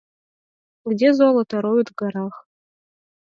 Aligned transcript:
Где 0.83 1.13
золото 1.13 1.61
роют 1.61 1.89
в 1.89 1.93
горах 1.93 2.47